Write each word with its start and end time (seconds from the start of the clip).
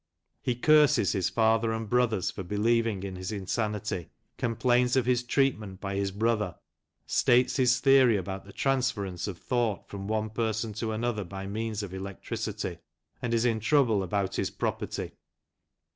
He 0.41 0.55
curses 0.55 1.11
his 1.11 1.29
father 1.29 1.71
and 1.71 1.87
brothers 1.87 2.31
for 2.31 2.41
believing 2.41 3.03
in 3.03 3.15
his 3.17 3.31
insanity, 3.31 4.09
complains 4.35 4.95
of 4.95 5.05
his 5.05 5.21
treatment 5.21 5.79
by 5.79 5.93
his 5.93 6.09
brother, 6.09 6.55
states 7.05 7.57
his 7.57 7.79
theory 7.79 8.17
about 8.17 8.43
the 8.43 8.51
transference 8.51 9.27
of 9.27 9.37
thought 9.37 9.87
from 9.87 10.07
one 10.07 10.31
person 10.31 10.73
to 10.73 10.91
another 10.91 11.23
by 11.23 11.45
means 11.45 11.83
of 11.83 11.93
electricity, 11.93 12.79
and 13.21 13.31
is 13.31 13.45
in 13.45 13.59
trouble 13.59 14.01
about 14.01 14.37
his 14.37 14.49
property. 14.49 15.11